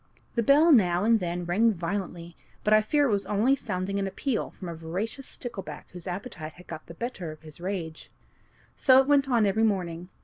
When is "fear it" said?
2.81-3.11